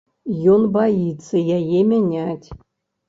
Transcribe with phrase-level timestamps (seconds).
[0.53, 2.47] Ён баіцца яе мяняць.